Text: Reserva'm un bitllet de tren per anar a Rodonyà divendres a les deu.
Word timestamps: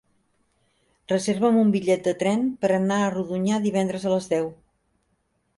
Reserva'm 1.11 1.59
un 1.65 1.75
bitllet 1.75 2.09
de 2.09 2.13
tren 2.23 2.47
per 2.65 2.71
anar 2.79 2.97
a 3.03 3.13
Rodonyà 3.19 3.63
divendres 3.69 4.09
a 4.11 4.15
les 4.15 4.31
deu. 4.37 4.53